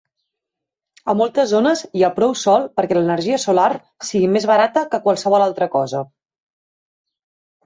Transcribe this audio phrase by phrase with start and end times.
[1.11, 3.69] A moltes zones hi ha prou sol perquè l'energia solar
[4.09, 6.03] sigui més barata que qualsevol altra cosa.